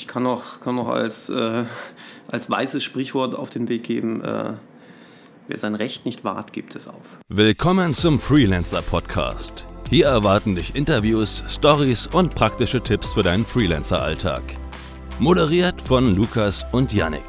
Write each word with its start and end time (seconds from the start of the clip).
ich 0.00 0.08
kann 0.08 0.22
noch, 0.22 0.60
kann 0.60 0.76
noch 0.76 0.88
als, 0.88 1.28
äh, 1.28 1.64
als 2.26 2.48
weißes 2.48 2.82
Sprichwort 2.82 3.34
auf 3.34 3.50
den 3.50 3.68
Weg 3.68 3.82
geben, 3.82 4.22
äh, 4.24 4.54
wer 5.46 5.58
sein 5.58 5.74
Recht 5.74 6.06
nicht 6.06 6.24
wahrt, 6.24 6.54
gibt 6.54 6.74
es 6.74 6.88
auf. 6.88 7.18
Willkommen 7.28 7.92
zum 7.92 8.18
Freelancer 8.18 8.80
Podcast. 8.80 9.66
Hier 9.90 10.06
erwarten 10.06 10.54
dich 10.54 10.74
Interviews, 10.74 11.44
Stories 11.48 12.06
und 12.06 12.34
praktische 12.34 12.80
Tipps 12.80 13.12
für 13.12 13.22
deinen 13.22 13.44
Freelancer-Alltag. 13.44 14.42
Moderiert 15.18 15.82
von 15.82 16.16
Lukas 16.16 16.64
und 16.72 16.94
Yannick. 16.94 17.20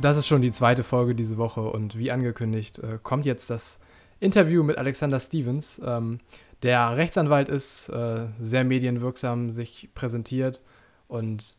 Das 0.00 0.16
ist 0.16 0.26
schon 0.26 0.42
die 0.42 0.50
zweite 0.50 0.82
Folge 0.82 1.14
diese 1.14 1.36
Woche 1.36 1.60
und 1.60 1.96
wie 1.96 2.10
angekündigt 2.10 2.80
äh, 2.80 2.98
kommt 3.00 3.26
jetzt 3.26 3.48
das 3.48 3.78
Interview 4.18 4.64
mit 4.64 4.76
Alexander 4.76 5.20
Stevens, 5.20 5.80
ähm, 5.84 6.18
der 6.64 6.96
Rechtsanwalt 6.96 7.48
ist, 7.48 7.90
äh, 7.90 8.26
sehr 8.40 8.64
medienwirksam 8.64 9.50
sich 9.50 9.88
präsentiert 9.94 10.62
und 11.08 11.56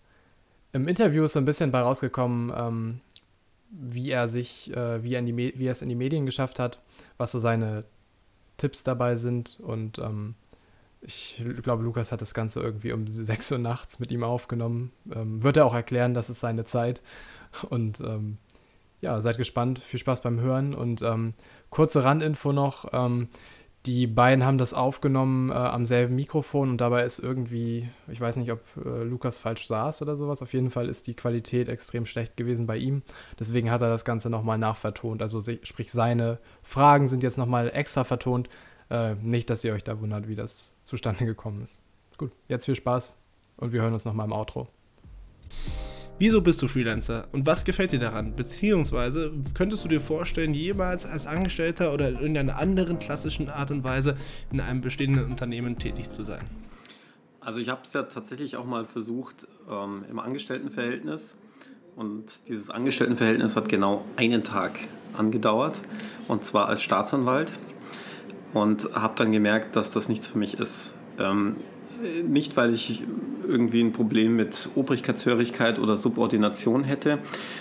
im 0.72 0.88
Interview 0.88 1.26
ist 1.26 1.34
so 1.34 1.40
ein 1.40 1.46
bisschen 1.46 1.72
bei 1.72 1.82
rausgekommen, 1.82 2.54
ähm, 2.56 3.02
wie 3.72 4.12
er 4.12 4.28
sich, 4.28 4.72
äh, 4.76 5.04
wie, 5.04 5.14
er 5.14 5.26
wie 5.26 5.66
er 5.66 5.72
es 5.72 5.82
in 5.82 5.90
die 5.90 5.96
Medien 5.96 6.26
geschafft 6.26 6.60
hat, 6.60 6.82
was 7.18 7.32
so 7.32 7.40
seine 7.40 7.84
Tipps 8.58 8.84
dabei 8.84 9.16
sind 9.16 9.60
und 9.60 10.00
ähm, 10.00 10.36
ich 11.02 11.42
glaube, 11.64 11.84
Lukas 11.84 12.12
hat 12.12 12.22
das 12.22 12.34
Ganze 12.34 12.60
irgendwie 12.60 12.92
um 12.92 13.08
6 13.08 13.52
Uhr 13.54 13.58
nachts 13.58 14.00
mit 14.00 14.12
ihm 14.12 14.24
aufgenommen. 14.24 14.92
Ähm, 15.14 15.44
wird 15.44 15.58
er 15.58 15.66
auch 15.66 15.74
erklären, 15.74 16.14
das 16.14 16.30
ist 16.30 16.40
seine 16.40 16.66
Zeit. 16.66 17.02
Und 17.70 18.02
ähm, 18.02 18.38
ja, 19.02 19.22
seid 19.22 19.38
gespannt. 19.38 19.80
Viel 19.80 20.00
Spaß 20.00 20.22
beim 20.22 20.40
Hören. 20.40 20.74
Und 20.74 21.02
ähm, 21.02 21.34
kurze 21.70 22.04
Randinfo 22.04 22.52
noch. 22.52 22.92
Die 23.86 24.08
beiden 24.08 24.46
haben 24.46 24.58
das 24.58 24.74
aufgenommen 24.74 25.52
äh, 25.52 25.54
am 25.54 25.86
selben 25.86 26.16
Mikrofon 26.16 26.70
und 26.70 26.82
dabei 26.82 27.06
ist 27.06 27.20
irgendwie, 27.20 27.90
ich 28.10 28.20
weiß 28.20 28.36
nicht, 28.36 28.52
ob 28.52 28.62
äh, 28.78 29.04
Lukas 29.04 29.40
falsch 29.40 29.68
saß 29.68 30.02
oder 30.02 30.18
sowas. 30.18 30.42
Auf 30.42 30.54
jeden 30.54 30.70
Fall 30.70 30.90
ist 30.90 31.08
die 31.08 31.14
Qualität 31.14 31.70
extrem 31.70 32.06
schlecht 32.06 32.36
gewesen 32.36 32.68
bei 32.68 32.76
ihm. 32.76 33.04
Deswegen 33.40 33.72
hat 33.72 33.82
er 33.82 33.90
das 33.90 34.04
Ganze 34.04 34.30
nochmal 34.30 34.58
nachvertont. 34.58 35.22
Also 35.22 35.42
sprich, 35.64 35.92
seine 35.92 36.40
Fragen 36.62 37.08
sind 37.08 37.24
jetzt 37.24 37.38
nochmal 37.38 37.72
extra 37.74 38.04
vertont. 38.04 38.50
Äh, 38.90 39.16
nicht, 39.16 39.50
dass 39.50 39.64
ihr 39.64 39.74
euch 39.74 39.84
da 39.84 40.02
wundert, 40.02 40.28
wie 40.28 40.36
das 40.36 40.76
zustande 40.84 41.26
gekommen 41.26 41.64
ist. 41.64 41.82
Gut, 42.18 42.32
jetzt 42.50 42.66
viel 42.66 42.76
Spaß 42.76 43.18
und 43.56 43.72
wir 43.72 43.82
hören 43.82 43.94
uns 43.94 44.04
nochmal 44.04 44.26
im 44.26 44.34
Outro. 44.34 44.68
Wieso 46.20 46.42
bist 46.42 46.62
du 46.62 46.68
Freelancer 46.68 47.30
und 47.32 47.46
was 47.46 47.64
gefällt 47.64 47.94
dir 47.94 48.00
daran? 48.00 48.36
Beziehungsweise 48.36 49.32
könntest 49.54 49.86
du 49.86 49.88
dir 49.88 50.02
vorstellen, 50.02 50.54
jemals 50.54 51.06
als 51.06 51.26
Angestellter 51.28 51.94
oder 51.94 52.10
in 52.10 52.16
irgendeiner 52.16 52.58
anderen 52.58 53.00
klassischen 53.00 53.50
Art 53.50 53.72
und 53.72 53.86
Weise 53.86 54.18
in 54.52 54.60
einem 54.60 54.82
bestehenden 54.82 55.24
Unternehmen 55.24 55.78
tätig 55.78 56.10
zu 56.10 56.26
sein? 56.26 56.42
Also 57.40 57.62
ich 57.62 57.70
habe 57.70 57.84
es 57.86 57.94
ja 57.94 58.04
tatsächlich 58.04 58.58
auch 58.58 58.66
mal 58.66 58.84
versucht 58.84 59.48
ähm, 59.72 60.04
im 60.10 60.20
Angestelltenverhältnis 60.20 61.38
und 61.96 62.50
dieses 62.50 62.70
Angestelltenverhältnis 62.70 63.56
hat 63.56 63.70
genau 63.70 64.04
einen 64.18 64.44
Tag 64.44 64.78
angedauert 65.14 65.80
und 66.28 66.44
zwar 66.44 66.68
als 66.68 66.82
Staatsanwalt 66.82 67.54
und 68.54 68.94
habe 68.94 69.14
dann 69.16 69.32
gemerkt, 69.32 69.78
dass 69.78 69.90
das 69.90 70.10
nichts 70.10 70.28
für 70.28 70.38
mich 70.38 70.60
ist. 70.60 70.92
Ähm, 71.18 71.56
nicht, 72.28 72.58
weil 72.58 72.74
ich 72.74 73.04
irgendwie 73.50 73.82
ein 73.82 73.92
Problem 73.92 74.36
mit 74.36 74.70
Obrigkeitshörigkeit 74.76 75.80
oder 75.80 75.98
Subordination 75.98 76.84
hätte, 76.84 77.18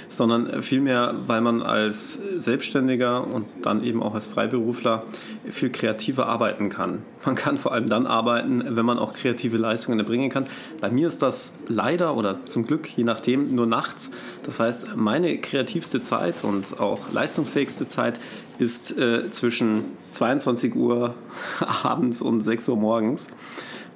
sondern 0.09 0.63
vielmehr, 0.63 1.15
weil 1.27 1.41
man 1.41 1.63
als 1.63 2.21
Selbstständiger 2.37 3.27
und 3.27 3.47
dann 3.63 3.83
eben 3.83 4.03
auch 4.03 4.15
als 4.15 4.27
Freiberufler 4.27 5.05
viel 5.51 5.71
kreativer 5.71 6.27
arbeiten 6.27 6.69
kann. 6.69 7.03
Man 7.25 7.35
kann 7.35 7.59
vor 7.59 7.73
allem 7.73 7.89
dann 7.89 8.07
arbeiten, 8.07 8.63
wenn 8.69 8.85
man 8.85 8.99
auch 8.99 9.15
kreative 9.15 9.57
Leistungen 9.57 9.99
erbringen 9.99 10.31
kann. 10.31 10.47
Bei 10.81 10.91
mir 10.91 11.09
ist 11.09 11.23
das 11.23 11.59
leider 11.67 12.17
oder 12.17 12.45
zum 12.45 12.67
Glück, 12.67 12.89
je 12.97 13.05
nachdem, 13.05 13.49
nur 13.49 13.67
nachts. 13.67 14.11
Das 14.45 14.61
heißt, 14.61 14.95
meine 14.97 15.39
kreativste 15.39 16.03
Zeit 16.03 16.45
und 16.45 16.79
auch 16.81 17.13
leistungsfähigste 17.13 17.89
Zeit 17.89 18.21
ist 18.59 18.97
äh, 18.99 19.31
zwischen 19.31 19.85
22 20.13 20.75
Uhr 20.75 21.15
abends 21.83 22.21
und 22.21 22.41
6 22.41 22.69
Uhr 22.69 22.77
morgens. 22.77 23.31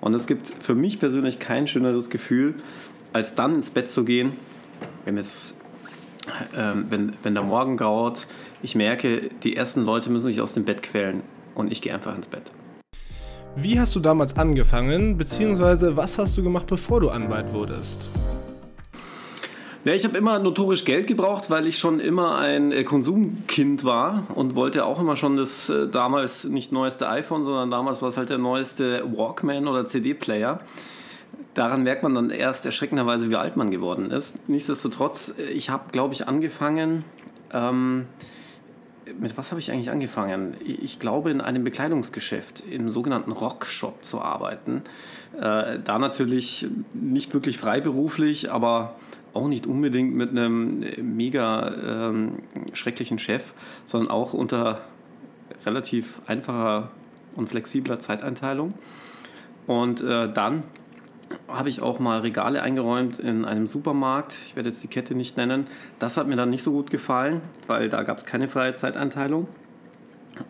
Und 0.03 0.15
es 0.15 0.27
gibt 0.27 0.49
für 0.49 0.75
mich 0.75 0.99
persönlich 0.99 1.39
kein 1.39 1.69
schöneres 1.69 2.11
Gefühl, 2.11 2.57
als 3.13 3.37
dann 3.37 3.55
ins 3.55 3.71
Bett 3.71 3.89
zu 3.89 4.05
gehen, 4.05 4.33
wenn, 5.05 5.17
es, 5.17 5.55
äh, 6.55 6.73
wenn, 6.89 7.13
wenn 7.23 7.35
der 7.35 7.45
Morgen 7.45 7.77
graut. 7.77 8.27
Ich 8.63 8.75
merke, 8.75 9.31
die 9.45 9.57
ersten 9.57 9.83
Leute 9.83 10.11
müssen 10.11 10.27
sich 10.27 10.41
aus 10.41 10.55
dem 10.55 10.65
Bett 10.65 10.83
quälen 10.83 11.23
und 11.55 11.71
ich 11.71 11.81
gehe 11.81 11.95
einfach 11.95 12.17
ins 12.17 12.27
Bett. 12.27 12.51
Wie 13.55 13.79
hast 13.79 13.95
du 13.95 14.01
damals 14.01 14.37
angefangen, 14.37 15.19
beziehungsweise 15.19 15.97
was 15.97 16.19
hast 16.19 16.37
du 16.37 16.43
gemacht, 16.43 16.67
bevor 16.67 17.01
du 17.01 17.11
Anwalt 17.11 17.53
wurdest? 17.53 18.01
Ja, 19.85 19.95
ich 19.95 20.05
habe 20.05 20.17
immer 20.17 20.39
notorisch 20.39 20.85
Geld 20.85 21.09
gebraucht, 21.09 21.51
weil 21.51 21.67
ich 21.67 21.77
schon 21.77 21.99
immer 21.99 22.39
ein 22.39 22.71
äh, 22.71 22.85
Konsumkind 22.85 23.83
war 23.83 24.29
und 24.33 24.55
wollte 24.55 24.85
auch 24.85 25.01
immer 25.01 25.17
schon 25.17 25.35
das 25.35 25.71
äh, 25.71 25.89
damals 25.89 26.45
nicht 26.45 26.71
neueste 26.71 27.09
iPhone, 27.09 27.43
sondern 27.43 27.69
damals 27.73 28.01
war 28.01 28.09
es 28.09 28.17
halt 28.17 28.31
der 28.31 28.39
neueste 28.39 29.03
Walkman 29.13 29.67
oder 29.67 29.85
CD-Player. 29.85 30.61
Daran 31.55 31.83
merkt 31.83 32.05
man 32.05 32.15
dann 32.15 32.31
erst 32.31 32.65
erschreckenderweise, 32.65 33.29
wie 33.29 33.35
alt 33.35 33.57
man 33.57 33.73
geworden 33.73 34.13
ist. 34.13 34.49
Nichtsdestotrotz, 34.49 35.35
äh, 35.37 35.51
ich 35.51 35.69
habe, 35.69 35.91
glaube 35.91 36.15
ich, 36.15 36.29
angefangen. 36.29 37.05
Ähm, 37.53 38.07
mit 39.19 39.37
was 39.37 39.51
habe 39.51 39.61
ich 39.61 39.73
eigentlich 39.73 39.91
angefangen? 39.91 40.55
Ich 40.65 41.01
glaube, 41.01 41.33
in 41.33 41.41
einem 41.41 41.65
Bekleidungsgeschäft, 41.65 42.63
im 42.71 42.89
sogenannten 42.89 43.33
Rockshop 43.33 44.05
zu 44.05 44.21
arbeiten. 44.21 44.83
Äh, 45.37 45.81
da 45.83 45.99
natürlich 45.99 46.69
nicht 46.95 47.35
wirklich 47.35 47.59
freiberuflich, 47.59 48.53
aber 48.53 48.95
auch 49.35 49.49
nicht 49.49 49.67
unbedingt 49.67 50.15
mit 50.15 50.31
einem 50.31 50.85
mega 51.01 52.09
ähm, 52.09 52.39
schrecklichen 52.73 53.19
Chef, 53.19 53.55
sondern 53.87 54.11
auch 54.11 54.35
unter 54.35 54.83
relativ 55.65 56.21
einfacher 56.27 56.91
und 57.35 57.49
flexibler 57.49 57.99
Zeiteinteilung. 57.99 58.75
Und 59.67 60.03
äh, 60.03 60.33
dann 60.33 60.65
habe 61.49 61.69
ich 61.69 61.81
auch 61.81 61.99
mal 61.99 62.21
Regale 62.21 62.63
eingeräumt 62.63 63.19
in 63.19 63.45
einem 63.45 63.67
Supermarkt. 63.67 64.35
Ich 64.47 64.57
werde 64.57 64.69
jetzt 64.69 64.83
die 64.83 64.89
Kette 64.89 65.15
nicht 65.15 65.37
nennen. 65.37 65.67
Das 65.99 66.17
hat 66.17 66.27
mir 66.27 66.37
dann 66.37 66.51
nicht 66.51 66.63
so 66.63 66.73
gut 66.73 66.91
gefallen, 66.91 67.41
weil 67.67 67.89
da 67.89 68.03
gab 68.03 68.19
es 68.19 68.27
keine 68.27 68.49
freie 68.49 68.75
Zeiteinteilung. 68.75 69.49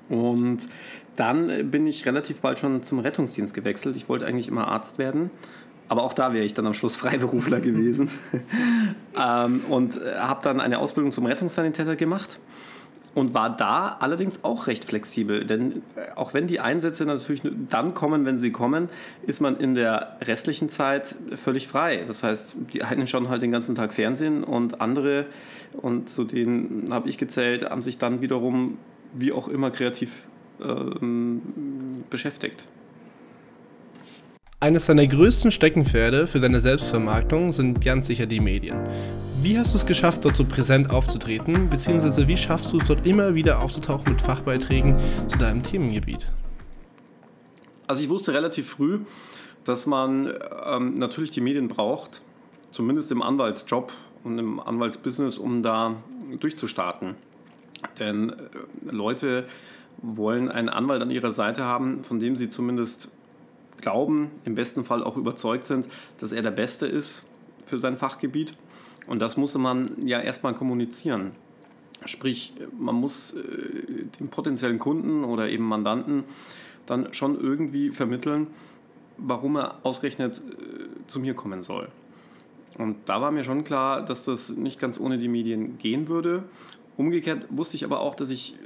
Und 0.08 0.68
dann 1.16 1.70
bin 1.70 1.86
ich 1.86 2.06
relativ 2.06 2.40
bald 2.40 2.58
schon 2.58 2.82
zum 2.82 2.98
Rettungsdienst 2.98 3.54
gewechselt. 3.54 3.96
Ich 3.96 4.08
wollte 4.08 4.26
eigentlich 4.26 4.48
immer 4.48 4.68
Arzt 4.68 4.98
werden 4.98 5.30
aber 5.88 6.02
auch 6.02 6.12
da 6.12 6.32
wäre 6.32 6.44
ich 6.44 6.54
dann 6.54 6.66
am 6.66 6.74
Schluss 6.74 6.96
Freiberufler 7.02 7.60
gewesen. 7.60 8.10
ähm, 9.20 9.60
und 9.68 10.00
äh, 10.00 10.16
habe 10.16 10.40
dann 10.42 10.60
eine 10.60 10.78
Ausbildung 10.78 11.12
zum 11.12 11.26
Rettungssanitäter 11.26 11.96
gemacht 11.96 12.38
und 13.14 13.34
war 13.34 13.54
da 13.54 13.96
allerdings 14.00 14.42
auch 14.42 14.66
recht 14.66 14.84
flexibel. 14.84 15.44
Denn 15.44 15.82
äh, 15.96 16.12
auch 16.14 16.34
wenn 16.34 16.46
die 16.46 16.60
Einsätze 16.60 17.04
natürlich 17.04 17.42
dann 17.68 17.94
kommen, 17.94 18.24
wenn 18.24 18.38
sie 18.38 18.52
kommen, 18.52 18.88
ist 19.26 19.40
man 19.40 19.56
in 19.56 19.74
der 19.74 20.16
restlichen 20.22 20.68
Zeit 20.68 21.14
völlig 21.34 21.68
frei. 21.68 22.04
Das 22.06 22.22
heißt, 22.22 22.56
die 22.72 22.82
einen 22.82 23.06
schauen 23.06 23.28
halt 23.28 23.42
den 23.42 23.50
ganzen 23.50 23.74
Tag 23.74 23.92
Fernsehen 23.92 24.44
und 24.44 24.80
andere, 24.80 25.26
und 25.80 26.08
zu 26.08 26.24
denen 26.24 26.88
habe 26.90 27.08
ich 27.08 27.18
gezählt, 27.18 27.68
haben 27.68 27.82
sich 27.82 27.98
dann 27.98 28.20
wiederum 28.20 28.78
wie 29.14 29.32
auch 29.32 29.48
immer 29.48 29.70
kreativ 29.70 30.24
ähm, 30.62 31.42
beschäftigt. 32.10 32.66
Eines 34.62 34.86
deiner 34.86 35.08
größten 35.08 35.50
Steckenpferde 35.50 36.28
für 36.28 36.38
deine 36.38 36.60
Selbstvermarktung 36.60 37.50
sind 37.50 37.84
ganz 37.84 38.06
sicher 38.06 38.26
die 38.26 38.38
Medien. 38.38 38.78
Wie 39.40 39.58
hast 39.58 39.72
du 39.72 39.78
es 39.78 39.86
geschafft, 39.86 40.24
dort 40.24 40.36
so 40.36 40.44
präsent 40.44 40.88
aufzutreten, 40.88 41.68
beziehungsweise 41.68 42.28
wie 42.28 42.36
schaffst 42.36 42.72
du 42.72 42.78
es 42.78 42.84
dort 42.84 43.04
immer 43.04 43.34
wieder 43.34 43.60
aufzutauchen 43.60 44.12
mit 44.12 44.22
Fachbeiträgen 44.22 44.94
zu 45.26 45.36
deinem 45.36 45.64
Themengebiet? 45.64 46.30
Also 47.88 48.04
ich 48.04 48.08
wusste 48.08 48.34
relativ 48.34 48.68
früh, 48.68 49.00
dass 49.64 49.86
man 49.86 50.32
ähm, 50.64 50.94
natürlich 50.94 51.32
die 51.32 51.40
Medien 51.40 51.66
braucht, 51.66 52.22
zumindest 52.70 53.10
im 53.10 53.20
Anwaltsjob 53.20 53.92
und 54.22 54.38
im 54.38 54.60
Anwaltsbusiness, 54.60 55.38
um 55.38 55.64
da 55.64 55.96
durchzustarten. 56.38 57.16
Denn 57.98 58.30
äh, 58.30 58.34
Leute 58.92 59.44
wollen 60.00 60.48
einen 60.48 60.68
Anwalt 60.68 61.02
an 61.02 61.10
ihrer 61.10 61.32
Seite 61.32 61.64
haben, 61.64 62.04
von 62.04 62.20
dem 62.20 62.36
sie 62.36 62.48
zumindest 62.48 63.10
glauben, 63.82 64.30
im 64.44 64.54
besten 64.54 64.84
Fall 64.84 65.04
auch 65.04 65.16
überzeugt 65.16 65.66
sind, 65.66 65.88
dass 66.18 66.32
er 66.32 66.40
der 66.40 66.50
Beste 66.50 66.86
ist 66.86 67.24
für 67.66 67.78
sein 67.78 67.96
Fachgebiet. 67.96 68.54
Und 69.06 69.20
das 69.20 69.36
musste 69.36 69.58
man 69.58 69.90
ja 70.06 70.20
erstmal 70.20 70.54
kommunizieren. 70.54 71.32
Sprich, 72.04 72.54
man 72.78 72.94
muss 72.94 73.34
äh, 73.34 74.04
dem 74.18 74.28
potenziellen 74.28 74.78
Kunden 74.78 75.24
oder 75.24 75.48
eben 75.50 75.64
Mandanten 75.64 76.24
dann 76.86 77.12
schon 77.12 77.38
irgendwie 77.38 77.90
vermitteln, 77.90 78.48
warum 79.18 79.56
er 79.56 79.78
ausgerechnet 79.82 80.38
äh, 80.38 81.06
zu 81.06 81.20
mir 81.20 81.34
kommen 81.34 81.62
soll. 81.62 81.88
Und 82.78 82.96
da 83.06 83.20
war 83.20 83.30
mir 83.30 83.44
schon 83.44 83.64
klar, 83.64 84.04
dass 84.04 84.24
das 84.24 84.50
nicht 84.50 84.80
ganz 84.80 84.98
ohne 84.98 85.18
die 85.18 85.28
Medien 85.28 85.78
gehen 85.78 86.08
würde. 86.08 86.44
Umgekehrt 86.96 87.46
wusste 87.50 87.76
ich 87.76 87.84
aber 87.84 88.00
auch, 88.00 88.14
dass 88.14 88.30
ich 88.30 88.54
äh, 88.54 88.56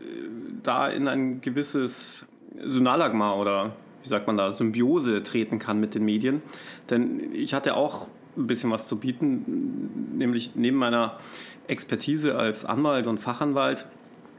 da 0.62 0.88
in 0.88 1.08
ein 1.08 1.40
gewisses 1.40 2.24
Synalagma 2.64 3.34
oder 3.34 3.76
wie 4.06 4.10
sagt 4.10 4.26
man 4.26 4.36
da, 4.36 4.52
Symbiose 4.52 5.22
treten 5.22 5.58
kann 5.58 5.80
mit 5.80 5.94
den 5.94 6.04
Medien. 6.04 6.42
Denn 6.88 7.34
ich 7.34 7.52
hatte 7.54 7.76
auch 7.76 8.08
ein 8.36 8.46
bisschen 8.46 8.70
was 8.70 8.86
zu 8.86 8.96
bieten, 8.96 10.14
nämlich 10.16 10.52
neben 10.54 10.76
meiner 10.76 11.18
Expertise 11.66 12.36
als 12.36 12.64
Anwalt 12.64 13.06
und 13.06 13.18
Fachanwalt 13.18 13.86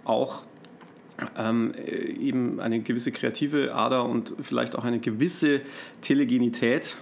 auch 0.05 0.45
ähm, 1.37 1.73
eben 2.19 2.59
eine 2.59 2.79
gewisse 2.79 3.11
kreative 3.11 3.73
Ader 3.73 4.05
und 4.05 4.33
vielleicht 4.39 4.75
auch 4.75 4.85
eine 4.85 4.99
gewisse 4.99 5.61
Telegenität. 6.01 6.95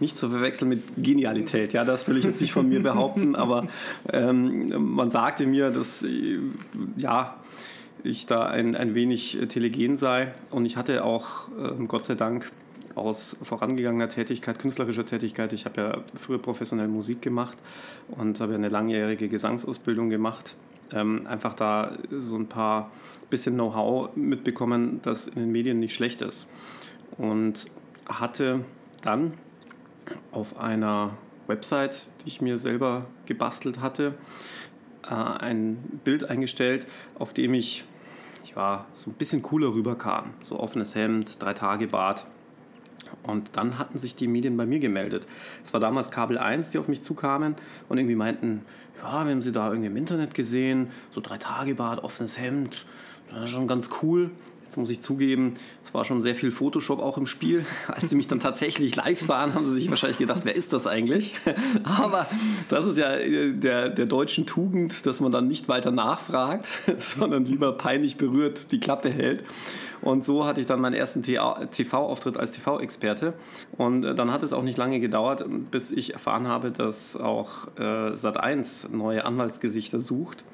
Nicht 0.00 0.16
zu 0.16 0.30
verwechseln 0.30 0.68
mit 0.68 0.82
Genialität, 0.96 1.72
ja, 1.74 1.84
das 1.84 2.08
will 2.08 2.16
ich 2.16 2.24
jetzt 2.24 2.40
nicht 2.40 2.52
von 2.52 2.68
mir 2.68 2.82
behaupten, 2.82 3.36
aber 3.36 3.68
ähm, 4.12 4.94
man 4.94 5.10
sagte 5.10 5.46
mir, 5.46 5.70
dass 5.70 6.04
ja, 6.96 7.36
ich 8.04 8.26
da 8.26 8.46
ein, 8.46 8.74
ein 8.74 8.94
wenig 8.94 9.38
telegen 9.48 9.96
sei 9.96 10.34
und 10.50 10.64
ich 10.64 10.76
hatte 10.76 11.04
auch, 11.04 11.48
äh, 11.48 11.84
Gott 11.86 12.04
sei 12.04 12.14
Dank, 12.14 12.50
aus 12.94 13.36
vorangegangener 13.42 14.08
Tätigkeit, 14.08 14.58
künstlerischer 14.58 15.06
Tätigkeit. 15.06 15.52
Ich 15.52 15.64
habe 15.64 15.80
ja 15.80 15.98
früher 16.14 16.38
professionell 16.38 16.88
Musik 16.88 17.22
gemacht 17.22 17.56
und 18.08 18.40
habe 18.40 18.54
eine 18.54 18.68
langjährige 18.68 19.28
Gesangsausbildung 19.28 20.10
gemacht. 20.10 20.54
Ähm, 20.92 21.26
einfach 21.26 21.54
da 21.54 21.96
so 22.10 22.36
ein 22.36 22.48
paar 22.48 22.90
bisschen 23.30 23.54
Know-how 23.54 24.14
mitbekommen, 24.14 25.00
das 25.02 25.26
in 25.26 25.36
den 25.36 25.52
Medien 25.52 25.80
nicht 25.80 25.94
schlecht 25.94 26.20
ist. 26.20 26.46
Und 27.16 27.66
hatte 28.06 28.64
dann 29.00 29.34
auf 30.32 30.58
einer 30.58 31.16
Website, 31.46 32.10
die 32.22 32.28
ich 32.28 32.40
mir 32.40 32.58
selber 32.58 33.06
gebastelt 33.26 33.80
hatte, 33.80 34.14
äh, 35.04 35.14
ein 35.14 36.00
Bild 36.04 36.28
eingestellt, 36.28 36.86
auf 37.18 37.32
dem 37.32 37.54
ich 37.54 37.84
ja, 38.56 38.86
so 38.92 39.10
ein 39.10 39.14
bisschen 39.14 39.42
cooler 39.42 39.74
rüberkam. 39.74 40.30
So 40.42 40.58
offenes 40.58 40.94
Hemd, 40.94 41.42
drei 41.42 41.54
Tage 41.54 41.86
Bart. 41.86 42.26
Und 43.22 43.50
dann 43.54 43.78
hatten 43.78 43.98
sich 43.98 44.14
die 44.14 44.26
Medien 44.26 44.56
bei 44.56 44.66
mir 44.66 44.80
gemeldet. 44.80 45.26
Es 45.64 45.72
war 45.72 45.80
damals 45.80 46.10
Kabel 46.10 46.38
1, 46.38 46.70
die 46.70 46.78
auf 46.78 46.88
mich 46.88 47.02
zukamen 47.02 47.54
und 47.88 47.98
irgendwie 47.98 48.16
meinten, 48.16 48.62
ja, 49.02 49.24
wir 49.24 49.30
haben 49.30 49.42
sie 49.42 49.52
da 49.52 49.68
irgendwie 49.68 49.88
im 49.88 49.96
Internet 49.96 50.34
gesehen, 50.34 50.90
so 51.10 51.20
drei 51.20 51.38
Tage 51.38 51.74
Bart, 51.74 52.02
offenes 52.02 52.38
Hemd, 52.38 52.86
das 53.30 53.44
ist 53.44 53.50
schon 53.50 53.66
ganz 53.66 53.90
cool. 54.02 54.30
Jetzt 54.72 54.78
muss 54.78 54.88
ich 54.88 55.02
zugeben, 55.02 55.52
es 55.84 55.92
war 55.92 56.06
schon 56.06 56.22
sehr 56.22 56.34
viel 56.34 56.50
Photoshop 56.50 56.98
auch 56.98 57.18
im 57.18 57.26
Spiel. 57.26 57.66
Als 57.88 58.08
sie 58.08 58.16
mich 58.16 58.26
dann 58.26 58.40
tatsächlich 58.40 58.96
live 58.96 59.20
sahen, 59.20 59.52
haben 59.52 59.66
sie 59.66 59.74
sich 59.74 59.90
wahrscheinlich 59.90 60.16
gedacht, 60.16 60.40
wer 60.44 60.56
ist 60.56 60.72
das 60.72 60.86
eigentlich? 60.86 61.34
Aber 61.84 62.26
das 62.70 62.86
ist 62.86 62.96
ja 62.96 63.12
äh, 63.16 63.52
der, 63.52 63.90
der 63.90 64.06
deutschen 64.06 64.46
Tugend, 64.46 65.04
dass 65.04 65.20
man 65.20 65.30
dann 65.30 65.46
nicht 65.46 65.68
weiter 65.68 65.90
nachfragt, 65.90 66.68
sondern 66.98 67.44
lieber 67.44 67.72
peinlich 67.72 68.16
berührt 68.16 68.72
die 68.72 68.80
Klappe 68.80 69.10
hält. 69.10 69.44
Und 70.00 70.24
so 70.24 70.46
hatte 70.46 70.62
ich 70.62 70.66
dann 70.66 70.80
meinen 70.80 70.94
ersten 70.94 71.20
TV-Auftritt 71.20 72.38
als 72.38 72.52
TV-Experte. 72.52 73.34
Und 73.76 74.06
äh, 74.06 74.14
dann 74.14 74.32
hat 74.32 74.42
es 74.42 74.54
auch 74.54 74.62
nicht 74.62 74.78
lange 74.78 75.00
gedauert, 75.00 75.44
bis 75.70 75.90
ich 75.90 76.14
erfahren 76.14 76.48
habe, 76.48 76.70
dass 76.70 77.14
auch 77.14 77.68
äh, 77.76 78.14
Sat1 78.14 78.90
neue 78.90 79.26
Anwaltsgesichter 79.26 80.00
sucht. 80.00 80.44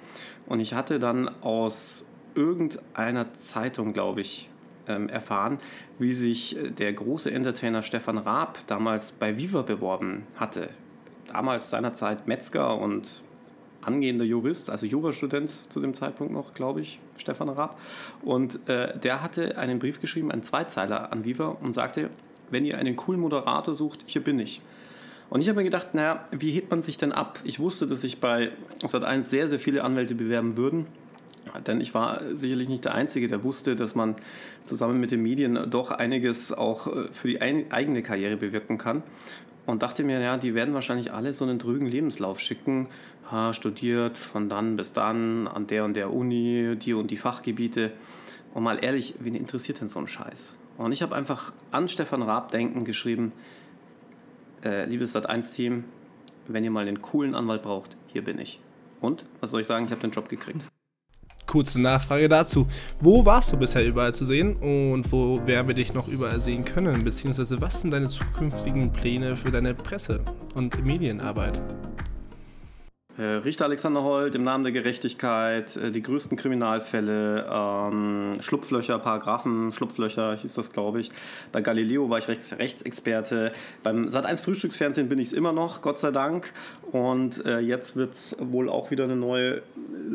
Und 0.47 0.59
ich 0.59 0.75
hatte 0.75 0.99
dann 0.99 1.31
aus 1.41 2.05
irgendeiner 2.39 3.35
Zeitung, 3.35 3.93
glaube 3.93 4.21
ich, 4.21 4.49
ähm, 4.87 5.09
erfahren, 5.09 5.59
wie 5.99 6.13
sich 6.13 6.57
äh, 6.57 6.71
der 6.71 6.93
große 6.93 7.31
Entertainer 7.31 7.83
Stefan 7.83 8.17
Raab 8.17 8.59
damals 8.67 9.13
bei 9.13 9.37
Viva 9.37 9.63
beworben 9.63 10.25
hatte. 10.37 10.71
Damals 11.27 11.69
seinerzeit 11.69 12.27
Metzger 12.27 12.79
und 12.79 13.23
angehender 13.83 14.25
Jurist, 14.25 14.71
also 14.71 14.87
Jurastudent 14.87 15.53
zu 15.69 15.81
dem 15.81 15.95
Zeitpunkt 15.95 16.33
noch, 16.33 16.55
glaube 16.55 16.81
ich, 16.81 17.01
Stefan 17.17 17.49
Raab. 17.49 17.79
Und 18.23 18.69
äh, 18.69 18.97
der 18.99 19.23
hatte 19.23 19.59
einen 19.59 19.79
Brief 19.79 20.01
geschrieben, 20.01 20.31
einen 20.31 20.43
Zweizeiler 20.43 21.13
an 21.13 21.25
Viva 21.25 21.49
und 21.49 21.75
sagte, 21.75 22.11
wenn 22.51 22.65
ihr 22.65 22.79
einen 22.79 22.97
coolen 22.97 23.21
Moderator 23.21 23.75
sucht, 23.75 24.01
hier 24.07 24.23
bin 24.23 24.39
ich. 24.39 24.63
Und 25.31 25.43
ich 25.43 25.49
habe 25.49 25.59
mir 25.59 25.65
gedacht, 25.65 25.95
naja, 25.95 26.25
wie 26.31 26.53
hebt 26.53 26.71
man 26.71 26.81
sich 26.81 26.97
denn 26.97 27.13
ab? 27.13 27.41
Ich 27.45 27.61
wusste, 27.61 27.87
dass 27.87 28.01
sich 28.01 28.21
bei 28.21 28.51
Sat1 28.81 29.25
sehr, 29.25 29.49
sehr 29.49 29.59
viele 29.59 29.85
Anwälte 29.85 30.15
bewerben 30.15 30.57
würden. 30.57 30.87
Denn 31.67 31.81
ich 31.81 31.95
war 31.95 32.21
sicherlich 32.35 32.69
nicht 32.69 32.85
der 32.85 32.95
Einzige, 32.95 33.29
der 33.29 33.45
wusste, 33.45 33.77
dass 33.77 33.95
man 33.95 34.17
zusammen 34.65 35.01
mit 35.01 35.11
den 35.11 35.23
Medien 35.23 35.71
doch 35.71 35.91
einiges 35.91 36.53
auch 36.53 36.87
äh, 36.87 37.09
für 37.13 37.29
die 37.29 37.41
eigene 37.41 38.03
Karriere 38.03 38.37
bewirken 38.37 38.79
kann. 38.79 39.03
Und 39.67 39.83
dachte 39.83 40.03
mir, 40.03 40.19
ja, 40.21 40.39
die 40.39 40.55
werden 40.55 40.73
wahrscheinlich 40.73 41.13
alle 41.13 41.35
so 41.35 41.45
einen 41.45 41.59
drügen 41.59 41.87
Lebenslauf 41.87 42.41
schicken. 42.41 42.89
Ha, 43.31 43.53
studiert 43.53 44.17
von 44.17 44.49
dann 44.49 44.77
bis 44.77 44.95
dann 44.95 45.47
an 45.47 45.67
der 45.67 45.85
und 45.85 45.95
der 45.95 46.11
Uni, 46.11 46.77
die 46.77 46.95
und 46.95 47.11
die 47.11 47.19
Fachgebiete. 47.19 47.93
Und 48.55 48.63
mal 48.63 48.83
ehrlich, 48.83 49.17
wen 49.21 49.35
interessiert 49.35 49.83
denn 49.83 49.89
so 49.89 49.99
ein 49.99 50.09
Scheiß? 50.09 50.57
Und 50.79 50.93
ich 50.93 51.03
habe 51.03 51.15
einfach 51.15 51.53
an 51.71 51.89
Stefan 51.89 52.23
Raab 52.23 52.51
denken 52.51 52.85
geschrieben, 52.85 53.33
äh, 54.65 54.87
liebes 54.87 55.15
Sat1-Team, 55.15 55.85
wenn 56.47 56.65
ihr 56.65 56.71
mal 56.71 56.87
einen 56.87 57.03
coolen 57.03 57.35
Anwalt 57.35 57.63
braucht, 57.63 57.97
hier 58.07 58.25
bin 58.25 58.39
ich. 58.39 58.61
Und, 59.01 59.25
was 59.41 59.51
soll 59.51 59.61
ich 59.61 59.67
sagen, 59.67 59.85
ich 59.85 59.91
habe 59.91 60.01
den 60.01 60.13
Job 60.13 60.29
gekriegt. 60.29 60.65
Kurze 61.49 61.81
Nachfrage 61.81 62.29
dazu. 62.29 62.67
Wo 63.01 63.25
warst 63.25 63.53
du 63.53 63.57
bisher 63.57 63.85
überall 63.85 64.13
zu 64.13 64.27
sehen 64.27 64.57
und 64.57 65.11
wo 65.11 65.45
werden 65.47 65.67
wir 65.67 65.75
dich 65.75 65.95
noch 65.95 66.07
überall 66.07 66.43
sehen 66.43 66.63
können? 66.63 67.03
Beziehungsweise 67.03 67.59
was 67.63 67.81
sind 67.81 67.91
deine 67.91 68.09
zukünftigen 68.09 68.93
Pläne 68.93 69.35
für 69.35 69.51
deine 69.51 69.75
Presse- 69.75 70.21
und 70.55 70.85
Medienarbeit? 70.85 71.59
Äh, 73.19 73.23
Richter 73.25 73.65
Alexander 73.65 74.05
Holt 74.05 74.37
im 74.37 74.45
Namen 74.45 74.63
der 74.63 74.73
Gerechtigkeit, 74.73 75.77
äh, 75.77 75.91
die 75.91 76.03
größten 76.03 76.39
Kriminalfälle, 76.39 77.47
ähm, 77.53 78.37
Schlupflöcher, 78.41 79.01
Paragraphen, 79.01 79.73
Schlupflöcher 79.73 80.37
hieß 80.37 80.55
das, 80.55 80.73
glaube 80.73 81.01
ich. 81.01 81.11
Bei 81.51 81.61
Galileo 81.61 82.09
war 82.11 82.19
ich 82.19 82.29
Rechts 82.29 82.57
Rechtsexperte. 82.57 83.51
Beim 83.83 84.07
Sat1 84.07 84.45
Frühstücksfernsehen 84.45 85.09
bin 85.09 85.19
ich 85.19 85.29
es 85.29 85.33
immer 85.33 85.53
noch, 85.53 85.83
Gott 85.83 85.99
sei 85.99 86.13
Dank. 86.13 86.53
Und 86.93 87.45
äh, 87.45 87.59
jetzt 87.59 87.97
wird 87.97 88.15
es 88.15 88.37
wohl 88.39 88.69
auch 88.69 88.93
wieder 88.93 89.03
eine 89.03 89.17
neue 89.17 89.63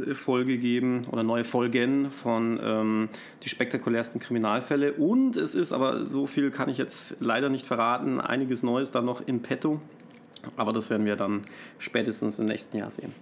äh, 0.08 0.14
Folge 0.14 0.58
geben 0.58 1.06
oder 1.12 1.24
neue 1.24 1.44
Folgen 1.44 2.10
von 2.10 2.58
ähm, 2.64 3.10
die 3.44 3.50
spektakulärsten 3.50 4.22
Kriminalfälle. 4.22 4.94
Und 4.94 5.36
es 5.36 5.56
ist, 5.56 5.74
aber 5.74 6.06
so 6.06 6.26
viel 6.26 6.52
kann 6.52 6.70
ich 6.70 6.78
jetzt 6.78 7.18
leider 7.20 7.50
nicht 7.50 7.66
verraten, 7.66 8.22
einiges 8.22 8.64
Neues 8.64 8.92
da 8.92 9.02
noch 9.02 9.28
in 9.28 9.42
petto. 9.42 9.82
Aber 10.58 10.74
das 10.74 10.90
werden 10.90 11.06
wir 11.06 11.16
dann 11.16 11.44
spätestens 11.80 12.40
im 12.40 12.48
nächsten 12.48 12.78
Jahr 12.78 12.92
sehen. 12.92 13.14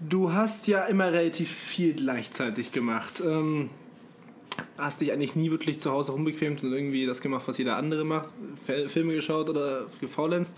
Du 0.00 0.32
hast 0.32 0.68
ja 0.68 0.84
immer 0.84 1.12
relativ 1.12 1.50
viel 1.50 1.94
gleichzeitig 1.94 2.72
gemacht. 2.72 3.20
Ähm, 3.24 3.70
hast 4.76 5.00
dich 5.00 5.12
eigentlich 5.12 5.34
nie 5.34 5.50
wirklich 5.50 5.80
zu 5.80 5.90
Hause 5.90 6.12
rumbequemt 6.12 6.62
und 6.62 6.72
irgendwie 6.72 7.06
das 7.06 7.20
gemacht, 7.20 7.46
was 7.46 7.58
jeder 7.58 7.76
andere 7.76 8.04
macht, 8.04 8.30
Filme 8.88 9.14
geschaut 9.14 9.50
oder 9.50 9.86
gefaulenzt. 10.00 10.56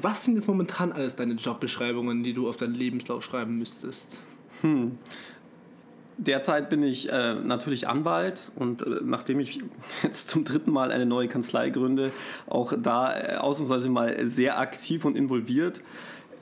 Was 0.00 0.24
sind 0.24 0.36
jetzt 0.36 0.46
momentan 0.46 0.92
alles 0.92 1.16
deine 1.16 1.34
Jobbeschreibungen, 1.34 2.22
die 2.22 2.32
du 2.32 2.48
auf 2.48 2.56
deinen 2.56 2.74
Lebenslauf 2.74 3.24
schreiben 3.24 3.58
müsstest? 3.58 4.18
Hm. 4.60 4.98
Derzeit 6.22 6.68
bin 6.68 6.82
ich 6.82 7.10
äh, 7.10 7.34
natürlich 7.34 7.88
Anwalt 7.88 8.52
und 8.54 8.82
äh, 8.82 9.00
nachdem 9.02 9.40
ich 9.40 9.62
jetzt 10.02 10.28
zum 10.28 10.44
dritten 10.44 10.70
Mal 10.70 10.92
eine 10.92 11.06
neue 11.06 11.28
Kanzlei 11.28 11.70
gründe, 11.70 12.12
auch 12.46 12.74
da 12.78 13.18
äh, 13.18 13.36
ausnahmsweise 13.36 13.88
mal 13.88 14.28
sehr 14.28 14.58
aktiv 14.58 15.06
und 15.06 15.16
involviert. 15.16 15.80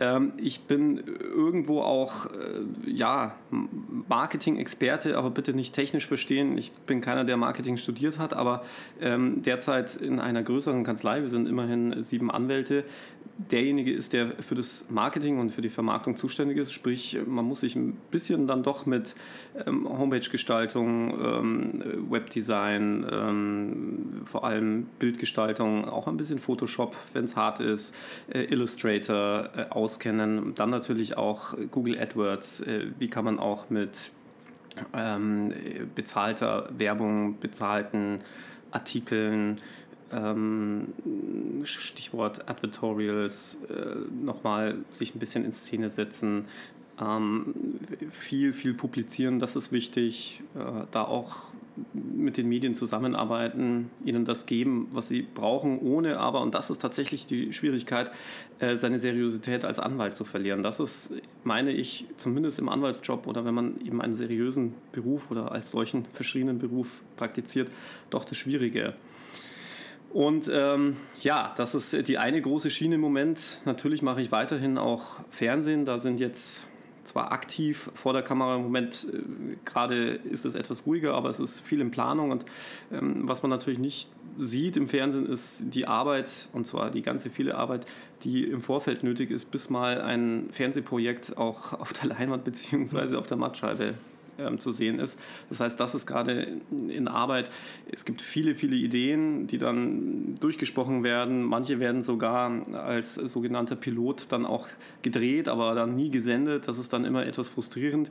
Ähm, 0.01 0.33
ich 0.37 0.63
bin 0.63 1.03
irgendwo 1.07 1.81
auch 1.81 2.27
äh, 2.27 2.91
ja, 2.91 3.35
Marketing-Experte, 4.09 5.17
aber 5.17 5.31
bitte 5.31 5.53
nicht 5.53 5.75
technisch 5.75 6.07
verstehen. 6.07 6.57
Ich 6.57 6.73
bin 6.73 7.01
keiner, 7.01 7.25
der 7.25 7.37
Marketing 7.37 7.77
studiert 7.77 8.19
hat, 8.19 8.35
aber 8.35 8.65
ähm, 9.01 9.43
derzeit 9.43 9.97
in 9.97 10.21
einer 10.21 10.43
größeren 10.43 10.85
Kanzlei, 10.85 11.23
wir 11.23 11.29
sind 11.29 11.49
immerhin 11.49 12.03
sieben 12.03 12.31
Anwälte, 12.31 12.85
derjenige 13.39 13.93
ist, 13.93 14.13
der 14.13 14.33
für 14.43 14.57
das 14.57 14.87
Marketing 14.91 15.39
und 15.39 15.51
für 15.51 15.61
die 15.61 15.69
Vermarktung 15.69 16.17
zuständig 16.17 16.59
ist. 16.59 16.73
Sprich, 16.73 17.19
man 17.25 17.45
muss 17.45 17.61
sich 17.61 17.77
ein 17.77 17.97
bisschen 18.11 18.47
dann 18.47 18.63
doch 18.63 18.85
mit 18.85 19.15
ähm, 19.67 19.89
Homepage-Gestaltung, 19.89 21.11
ähm, 21.23 21.83
Webdesign, 22.11 23.07
ähm, 23.11 24.23
vor 24.25 24.45
allem 24.45 24.89
Bildgestaltung, 24.99 25.85
auch 25.85 26.09
ein 26.09 26.17
bisschen 26.17 26.39
Photoshop, 26.39 26.97
wenn 27.13 27.25
es 27.25 27.37
hart 27.37 27.61
ist, 27.61 27.95
äh, 28.33 28.43
Illustrator 28.45 29.51
äh, 29.57 29.67
auskennen. 29.89 30.55
Dann 30.55 30.69
natürlich 30.69 31.17
auch 31.17 31.55
Google 31.71 31.99
AdWords. 31.99 32.61
Äh, 32.61 32.91
wie 32.99 33.09
kann 33.09 33.25
man 33.25 33.39
auch 33.39 33.71
mit 33.71 34.11
ähm, 34.93 35.55
bezahlter 35.95 36.69
Werbung, 36.77 37.39
bezahlten 37.41 38.21
Artikeln, 38.71 39.59
ähm, 40.13 40.93
Stichwort 41.65 42.49
Advertorials, 42.49 43.59
äh, 43.71 43.97
nochmal 44.25 44.77
sich 44.91 45.15
ein 45.15 45.19
bisschen 45.19 45.45
in 45.45 45.53
Szene 45.53 45.89
setzen, 45.89 46.45
ähm, 47.01 47.55
viel, 48.11 48.53
viel 48.53 48.75
publizieren, 48.75 49.39
das 49.39 49.57
ist 49.57 49.73
wichtig, 49.73 50.43
äh, 50.55 50.87
da 50.91 51.05
auch 51.05 51.53
mit 51.93 52.37
den 52.37 52.49
Medien 52.49 52.75
zusammenarbeiten, 52.75 53.91
ihnen 54.05 54.25
das 54.25 54.47
geben, 54.47 54.89
was 54.93 55.09
sie 55.09 55.23
brauchen, 55.23 55.79
ohne 55.79 56.19
aber, 56.19 56.41
und 56.41 56.55
das 56.55 56.71
ist 56.71 56.79
tatsächlich 56.79 57.27
die 57.27 57.53
Schwierigkeit, 57.53 58.11
äh, 58.59 58.77
seine 58.77 58.99
Seriosität 58.99 59.65
als 59.65 59.79
Anwalt 59.79 60.15
zu 60.15 60.25
verlieren. 60.25 60.63
Das 60.63 60.81
ist, 60.81 61.13
meine 61.45 61.71
ich, 61.71 62.07
zumindest 62.17 62.59
im 62.59 62.69
Anwaltsjob 62.69 63.27
oder 63.27 63.45
wenn 63.45 63.55
man 63.55 63.81
eben 63.81 64.01
einen 64.03 64.15
seriösen 64.15 64.75
Beruf 64.93 65.31
oder 65.31 65.53
als 65.53 65.71
solchen 65.71 66.05
verschriebenen 66.07 66.59
Beruf 66.59 67.03
praktiziert, 67.17 67.71
doch 68.11 68.25
das 68.25 68.39
Schwierige. 68.39 68.95
Und 70.11 70.51
ähm, 70.53 70.97
ja, 71.21 71.53
das 71.57 71.75
ist 71.75 72.09
die 72.09 72.19
eine 72.19 72.41
große 72.41 72.71
Schiene 72.71 72.95
im 72.95 73.01
Moment. 73.03 73.59
Natürlich 73.67 74.01
mache 74.01 74.23
ich 74.23 74.33
weiterhin 74.33 74.79
auch 74.79 75.21
Fernsehen. 75.29 75.85
Da 75.85 75.99
sind 75.99 76.19
jetzt 76.19 76.67
zwar 77.09 77.33
aktiv 77.33 77.91
vor 77.95 78.13
der 78.13 78.23
Kamera 78.23 78.57
im 78.57 78.63
Moment, 78.63 79.07
äh, 79.13 79.57
gerade 79.65 80.21
ist 80.31 80.45
es 80.45 80.55
etwas 80.55 80.87
ruhiger, 80.87 81.15
aber 81.15 81.31
es 81.31 81.41
ist 81.41 81.61
viel 81.61 81.81
in 81.81 81.91
Planung. 81.91 82.31
Und 82.31 82.45
ähm, 82.93 83.29
was 83.29 83.43
man 83.43 83.51
natürlich 83.51 83.79
nicht 83.79 84.09
sieht 84.37 84.77
im 84.77 84.89
Fernsehen, 84.89 85.27
ist 85.27 85.63
die 85.65 85.87
Arbeit, 85.87 86.49
und 86.53 86.67
zwar 86.67 86.91
die 86.91 87.03
ganze 87.03 87.31
viele 87.31 87.57
Arbeit, 87.57 87.87
die 88.23 88.45
im 88.45 88.63
Vorfeld 88.63 89.03
nötig 89.03 89.31
ist, 89.31 89.51
bis 89.51 89.71
mal 89.71 90.01
ein 90.01 90.49
Fernsehprojekt 90.51 91.37
auch 91.37 91.73
auf 91.73 91.93
der 91.93 92.11
Leinwand 92.11 92.45
bzw. 92.45 93.17
auf 93.17 93.27
der 93.27 93.37
Mattscheibe 93.37 93.95
ähm, 94.39 94.59
zu 94.59 94.73
sehen 94.73 94.99
ist. 94.99 95.19
Das 95.49 95.61
heißt, 95.61 95.79
das 95.79 95.95
ist 95.95 96.07
gerade 96.07 96.61
in 96.71 97.09
Arbeit. 97.09 97.51
Es 97.91 98.05
gibt 98.05 98.23
viele, 98.23 98.55
viele 98.55 98.77
Ideen, 98.77 99.47
die 99.47 99.59
dann 99.59 100.35
durchgesprochen 100.41 101.03
werden. 101.03 101.43
Manche 101.43 101.81
werden 101.81 102.03
sogar 102.03 102.51
als 102.75 103.17
sogenannter 103.17 103.77
Pilot 103.77 104.27
dann 104.31 104.47
auch 104.47 104.69
gedreht, 105.03 105.49
aber 105.49 105.75
dann 105.75 105.97
nie 105.97 106.11
gesendet. 106.11 106.69
Das 106.69 106.79
ist 106.79 106.93
dann 106.93 107.05
immer 107.05 107.27
etwas 107.27 107.49
frustrierend. 107.49 108.11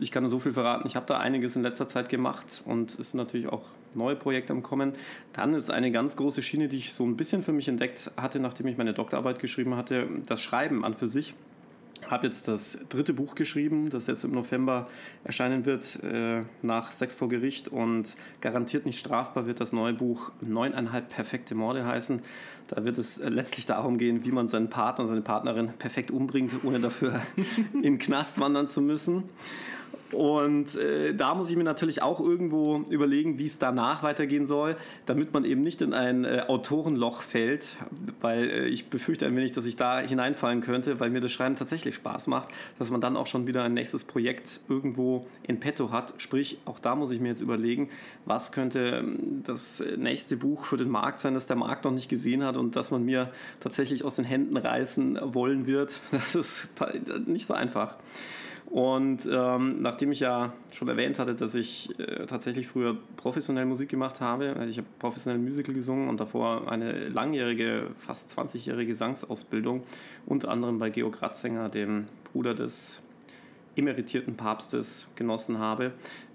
Ich 0.00 0.10
kann 0.10 0.22
nur 0.22 0.30
so 0.30 0.38
viel 0.38 0.52
verraten. 0.52 0.86
Ich 0.86 0.96
habe 0.96 1.06
da 1.06 1.18
einiges 1.18 1.56
in 1.56 1.62
letzter 1.62 1.88
Zeit 1.88 2.08
gemacht 2.08 2.62
und 2.64 2.98
es 2.98 3.10
sind 3.10 3.18
natürlich 3.18 3.48
auch 3.48 3.64
neue 3.94 4.16
Projekte 4.16 4.52
am 4.52 4.62
Kommen. 4.62 4.92
Dann 5.32 5.54
ist 5.54 5.70
eine 5.70 5.90
ganz 5.90 6.16
große 6.16 6.42
Schiene, 6.42 6.68
die 6.68 6.76
ich 6.76 6.92
so 6.92 7.04
ein 7.04 7.16
bisschen 7.16 7.42
für 7.42 7.52
mich 7.52 7.68
entdeckt 7.68 8.10
hatte, 8.16 8.40
nachdem 8.40 8.66
ich 8.66 8.76
meine 8.76 8.94
Doktorarbeit 8.94 9.38
geschrieben 9.38 9.76
hatte, 9.76 10.08
das 10.26 10.42
Schreiben 10.42 10.84
an 10.84 10.94
für 10.94 11.08
sich 11.08 11.34
habe 12.08 12.26
jetzt 12.26 12.48
das 12.48 12.78
dritte 12.88 13.12
Buch 13.12 13.34
geschrieben, 13.34 13.90
das 13.90 14.06
jetzt 14.06 14.24
im 14.24 14.32
November 14.32 14.88
erscheinen 15.24 15.64
wird, 15.64 16.02
äh, 16.02 16.42
nach 16.62 16.92
Sex 16.92 17.14
vor 17.14 17.28
Gericht 17.28 17.68
und 17.68 18.16
garantiert 18.40 18.86
nicht 18.86 18.98
strafbar 18.98 19.46
wird 19.46 19.60
das 19.60 19.72
neue 19.72 19.92
Buch 19.92 20.32
Neuneinhalb 20.40 21.08
perfekte 21.08 21.54
Morde 21.54 21.84
heißen. 21.84 22.22
Da 22.68 22.84
wird 22.84 22.98
es 22.98 23.18
äh, 23.18 23.28
letztlich 23.28 23.66
darum 23.66 23.98
gehen, 23.98 24.24
wie 24.24 24.32
man 24.32 24.48
seinen 24.48 24.70
Partner 24.70 25.04
und 25.04 25.08
seine 25.08 25.22
Partnerin 25.22 25.68
perfekt 25.78 26.10
umbringt, 26.10 26.52
ohne 26.64 26.80
dafür 26.80 27.22
in 27.74 27.82
den 27.82 27.98
Knast 27.98 28.40
wandern 28.40 28.68
zu 28.68 28.80
müssen. 28.80 29.24
Und 30.12 30.74
äh, 30.76 31.14
da 31.14 31.34
muss 31.34 31.50
ich 31.50 31.56
mir 31.56 31.64
natürlich 31.64 32.02
auch 32.02 32.20
irgendwo 32.20 32.84
überlegen, 32.88 33.38
wie 33.38 33.44
es 33.44 33.58
danach 33.58 34.02
weitergehen 34.02 34.46
soll, 34.46 34.76
damit 35.06 35.32
man 35.34 35.44
eben 35.44 35.62
nicht 35.62 35.82
in 35.82 35.92
ein 35.92 36.24
äh, 36.24 36.44
Autorenloch 36.46 37.22
fällt, 37.22 37.76
weil 38.20 38.48
äh, 38.48 38.66
ich 38.68 38.88
befürchte 38.88 39.26
ein 39.26 39.36
wenig, 39.36 39.52
dass 39.52 39.66
ich 39.66 39.76
da 39.76 40.00
hineinfallen 40.00 40.62
könnte, 40.62 40.98
weil 40.98 41.10
mir 41.10 41.20
das 41.20 41.32
Schreiben 41.32 41.56
tatsächlich 41.56 41.94
Spaß 41.96 42.26
macht, 42.28 42.48
dass 42.78 42.90
man 42.90 43.00
dann 43.00 43.16
auch 43.16 43.26
schon 43.26 43.46
wieder 43.46 43.64
ein 43.64 43.74
nächstes 43.74 44.04
Projekt 44.04 44.60
irgendwo 44.68 45.26
in 45.42 45.60
petto 45.60 45.90
hat. 45.92 46.14
Sprich, 46.16 46.58
auch 46.64 46.78
da 46.78 46.94
muss 46.94 47.10
ich 47.10 47.20
mir 47.20 47.28
jetzt 47.28 47.40
überlegen, 47.40 47.90
was 48.24 48.50
könnte 48.50 49.00
ähm, 49.00 49.42
das 49.44 49.82
nächste 49.96 50.36
Buch 50.38 50.64
für 50.64 50.78
den 50.78 50.88
Markt 50.88 51.18
sein, 51.18 51.34
das 51.34 51.46
der 51.46 51.56
Markt 51.56 51.84
noch 51.84 51.92
nicht 51.92 52.08
gesehen 52.08 52.44
hat 52.44 52.56
und 52.56 52.76
das 52.76 52.90
man 52.90 53.04
mir 53.04 53.30
tatsächlich 53.60 54.04
aus 54.04 54.16
den 54.16 54.24
Händen 54.24 54.56
reißen 54.56 55.18
wollen 55.22 55.66
wird. 55.66 56.00
Das 56.28 56.34
ist 56.34 56.68
nicht 57.26 57.46
so 57.46 57.54
einfach. 57.54 57.96
Und 58.70 59.26
ähm, 59.32 59.80
nachdem 59.80 60.12
ich 60.12 60.20
ja 60.20 60.52
schon 60.72 60.88
erwähnt 60.88 61.18
hatte, 61.18 61.34
dass 61.34 61.54
ich 61.54 61.88
äh, 61.98 62.26
tatsächlich 62.26 62.66
früher 62.66 62.98
professionell 63.16 63.64
Musik 63.64 63.88
gemacht 63.88 64.20
habe, 64.20 64.54
also 64.56 64.68
ich 64.68 64.76
habe 64.76 64.86
professionell 64.98 65.40
Musical 65.40 65.74
gesungen 65.74 66.08
und 66.08 66.20
davor 66.20 66.70
eine 66.70 67.08
langjährige, 67.08 67.90
fast 67.96 68.38
20-jährige 68.38 68.88
Gesangsausbildung, 68.88 69.84
unter 70.26 70.50
anderem 70.50 70.78
bei 70.78 70.90
Georg 70.90 71.22
Ratzinger, 71.22 71.70
dem 71.70 72.08
Bruder 72.30 72.52
des 72.54 73.00
emeritierten 73.74 74.36
Papstes, 74.36 75.06
genossen 75.14 75.58
habe, 75.58 75.92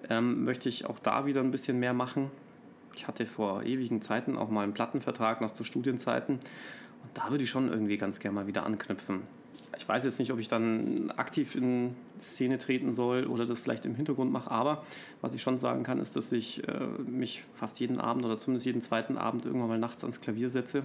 ähm, 0.10 0.44
möchte 0.44 0.70
ich 0.70 0.86
auch 0.86 0.98
da 0.98 1.28
wieder 1.28 1.42
ein 1.42 1.52
bisschen 1.52 1.80
mehr 1.80 1.94
machen. 1.94 2.32
Ich 2.96 3.08
hatte 3.08 3.28
vor 3.28 3.62
ewigen 3.62 4.02
Zeiten 4.02 4.38
auch 4.38 4.50
mal 4.50 4.64
einen 4.64 4.74
Plattenvertrag, 4.74 5.40
noch 5.40 5.54
zu 5.54 5.64
Studienzeiten. 5.64 6.36
Und 6.36 7.12
da 7.14 7.30
würde 7.30 7.44
ich 7.44 7.50
schon 7.52 7.70
irgendwie 7.70 7.98
ganz 7.98 8.18
gerne 8.18 8.34
mal 8.34 8.48
wieder 8.48 8.66
anknüpfen 8.66 9.22
ich 9.78 9.88
weiß 9.88 10.04
jetzt 10.04 10.20
nicht, 10.20 10.32
ob 10.32 10.40
ich 10.40 10.48
dann 10.48 11.12
aktiv 11.18 11.56
in 11.56 11.96
Szene 12.20 12.58
treten 12.58 12.94
soll 12.94 13.26
oder 13.26 13.46
das 13.46 13.60
vielleicht 13.60 13.86
im 13.86 13.96
Hintergrund 13.96 14.32
mache, 14.32 14.52
aber 14.52 14.84
was 15.22 15.34
ich 15.34 15.42
schon 15.42 15.58
sagen 15.58 15.84
kann, 15.84 16.00
ist, 16.00 16.16
dass 16.16 16.32
ich 16.32 16.68
äh, 16.68 16.86
mich 17.06 17.44
fast 17.54 17.80
jeden 17.80 18.00
Abend 18.00 18.26
oder 18.26 18.40
zumindest 18.40 18.66
jeden 18.66 18.82
zweiten 18.82 19.18
Abend 19.18 19.46
irgendwann 19.46 19.70
mal 19.70 19.80
nachts 19.80 20.04
ans 20.04 20.22
Klavier 20.22 20.50
setze 20.50 20.84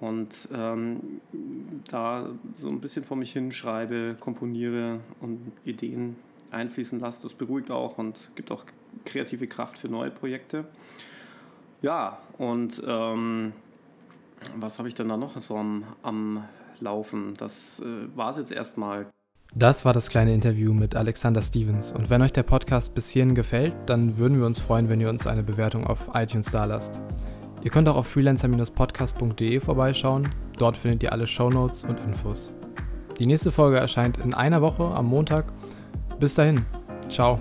und 0.00 0.48
ähm, 0.52 1.20
da 1.88 2.28
so 2.56 2.68
ein 2.68 2.80
bisschen 2.80 3.04
vor 3.04 3.16
mich 3.16 3.32
hinschreibe, 3.32 4.16
komponiere 4.18 5.00
und 5.20 5.52
Ideen 5.64 6.16
einfließen 6.50 7.00
lasse. 7.00 7.22
Das 7.22 7.34
beruhigt 7.34 7.70
auch 7.70 7.98
und 7.98 8.30
gibt 8.34 8.50
auch 8.50 8.64
kreative 9.04 9.46
Kraft 9.46 9.78
für 9.78 9.88
neue 9.88 10.10
Projekte. 10.10 10.66
Ja, 11.82 12.18
und 12.38 12.82
ähm, 12.86 13.52
was 14.56 14.78
habe 14.78 14.88
ich 14.88 14.94
denn 14.94 15.08
da 15.08 15.16
noch 15.16 15.40
so 15.40 15.56
am, 15.56 15.84
am 16.02 16.44
laufen. 16.84 17.34
Das 17.36 17.82
äh, 17.84 18.16
war 18.16 18.30
es 18.30 18.36
jetzt 18.36 18.52
erstmal. 18.52 19.06
Das 19.56 19.84
war 19.84 19.92
das 19.92 20.08
kleine 20.08 20.34
Interview 20.34 20.72
mit 20.72 20.96
Alexander 20.96 21.40
Stevens. 21.40 21.92
Und 21.92 22.10
wenn 22.10 22.22
euch 22.22 22.32
der 22.32 22.42
Podcast 22.42 22.94
bis 22.94 23.10
hierhin 23.10 23.34
gefällt, 23.34 23.74
dann 23.86 24.16
würden 24.16 24.38
wir 24.38 24.46
uns 24.46 24.60
freuen, 24.60 24.88
wenn 24.88 25.00
ihr 25.00 25.08
uns 25.08 25.26
eine 25.26 25.42
Bewertung 25.44 25.86
auf 25.86 26.10
iTunes 26.14 26.50
da 26.50 26.64
lasst. 26.64 26.98
Ihr 27.62 27.70
könnt 27.70 27.88
auch 27.88 27.96
auf 27.96 28.08
freelancer-podcast.de 28.08 29.60
vorbeischauen. 29.60 30.28
Dort 30.58 30.76
findet 30.76 31.02
ihr 31.04 31.12
alle 31.12 31.26
Shownotes 31.26 31.84
und 31.84 31.98
Infos. 32.00 32.52
Die 33.18 33.26
nächste 33.26 33.52
Folge 33.52 33.78
erscheint 33.78 34.18
in 34.18 34.34
einer 34.34 34.60
Woche 34.60 34.84
am 34.84 35.06
Montag. 35.06 35.46
Bis 36.18 36.34
dahin. 36.34 36.66
Ciao. 37.08 37.38